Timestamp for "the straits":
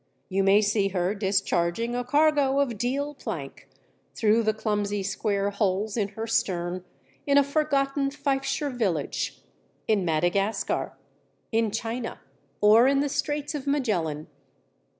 13.01-13.53